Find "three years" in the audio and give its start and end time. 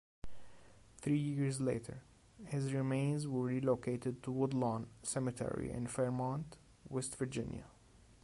0.97-1.61